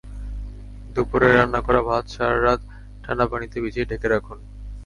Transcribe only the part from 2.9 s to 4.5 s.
ঠান্ডা পানিতে ভিজিয়ে ঢেকে রাখুন।